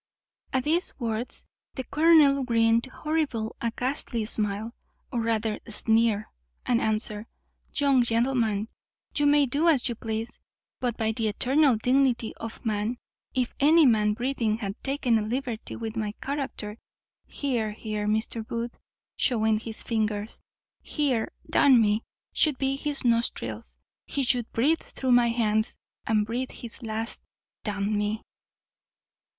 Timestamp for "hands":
25.29-25.77